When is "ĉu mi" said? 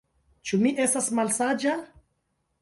0.51-0.71